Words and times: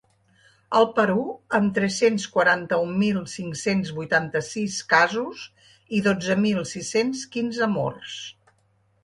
El 0.77 0.85
Perú, 0.99 1.25
amb 1.57 1.75
tres-cents 1.75 2.25
quaranta-un 2.37 2.95
mil 3.01 3.19
cinc-cents 3.33 3.93
vuitanta-sis 3.99 4.79
casos 4.95 5.45
i 5.99 6.01
dotze 6.09 6.41
mil 6.49 6.65
sis-cents 6.73 7.23
quinze 7.39 7.71
morts. 7.77 8.19